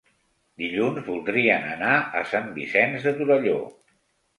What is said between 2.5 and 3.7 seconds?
Vicenç de Torelló.